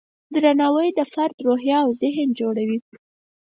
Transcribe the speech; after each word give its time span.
درناوی 0.33 0.89
د 0.97 0.99
فرد 1.13 1.35
روحیه 1.47 1.77
او 1.85 1.89
ذهن 2.01 2.29
جوړوي. 2.39 2.79